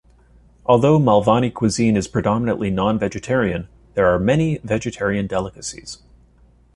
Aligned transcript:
Although 0.65 0.97
Malvani 0.99 1.53
cuisine 1.53 1.95
is 1.95 2.07
predominantly 2.07 2.71
non-vegetarian, 2.71 3.67
there 3.93 4.07
are 4.07 4.17
many 4.17 4.57
vegetarian 4.65 5.27
delicacies. 5.27 5.99